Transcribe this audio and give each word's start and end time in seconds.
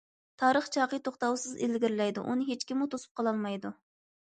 تارىخ 0.43 0.69
چاقى 0.75 0.99
توختاۋسىز 1.07 1.61
ئىلگىرىلەيدۇ، 1.67 2.25
ئۇنى 2.33 2.49
ھېچكىممۇ 2.51 2.91
توسۇپ 2.95 3.15
قالالمايدۇ. 3.23 3.75